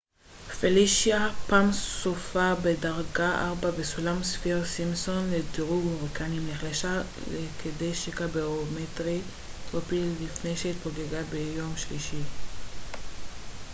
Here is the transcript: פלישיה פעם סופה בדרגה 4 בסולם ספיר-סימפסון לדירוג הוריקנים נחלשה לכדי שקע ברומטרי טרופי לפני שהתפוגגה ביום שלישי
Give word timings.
פלישיה 0.59 1.29
פעם 1.47 1.71
סופה 1.73 2.53
בדרגה 2.63 3.47
4 3.49 3.71
בסולם 3.71 4.23
ספיר-סימפסון 4.23 5.31
לדירוג 5.31 5.85
הוריקנים 5.85 6.49
נחלשה 6.49 7.01
לכדי 7.31 7.93
שקע 7.93 8.27
ברומטרי 8.27 9.21
טרופי 9.71 10.11
לפני 10.25 10.57
שהתפוגגה 10.57 11.23
ביום 11.23 11.73
שלישי 11.77 12.21